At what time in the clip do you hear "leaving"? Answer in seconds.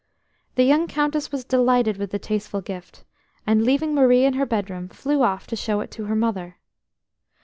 3.63-3.93